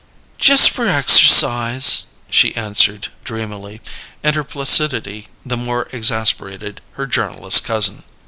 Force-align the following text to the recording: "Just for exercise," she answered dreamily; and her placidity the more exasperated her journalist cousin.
"Just 0.39 0.71
for 0.71 0.87
exercise," 0.87 2.07
she 2.31 2.55
answered 2.55 3.09
dreamily; 3.23 3.81
and 4.23 4.35
her 4.35 4.43
placidity 4.43 5.27
the 5.45 5.55
more 5.55 5.87
exasperated 5.93 6.81
her 6.93 7.05
journalist 7.05 7.63
cousin. 7.63 8.01